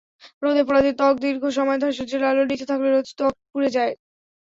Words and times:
রোদে 0.43 0.63
পোড়া 0.67 0.81
ত্বকদীর্ঘ 0.93 1.43
সময় 1.57 1.79
ধরে 1.81 1.93
সূর্যের 1.97 2.29
আলোর 2.29 2.49
নিচে 2.51 2.65
থাকলে 2.71 2.87
রোদে 2.89 3.11
ত্বক 3.11 3.33
পুড়ে 3.51 3.69
যায়। 3.75 3.93